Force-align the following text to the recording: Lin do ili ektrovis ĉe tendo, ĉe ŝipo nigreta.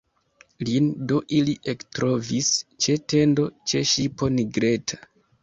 Lin 0.69 0.87
do 1.11 1.19
ili 1.39 1.53
ektrovis 1.73 2.49
ĉe 2.87 2.97
tendo, 3.15 3.47
ĉe 3.75 3.85
ŝipo 3.93 4.33
nigreta. 4.41 5.03